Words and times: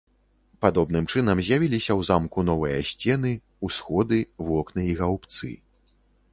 Падобным 0.65 1.03
чынам 1.13 1.41
з'явіліся 1.47 1.91
ў 1.99 2.07
замку 2.09 2.39
новыя 2.49 2.79
сцены, 2.93 3.35
усходы, 3.69 4.17
вокны 4.51 4.81
і 4.91 5.01
гаўбцы. 5.03 5.47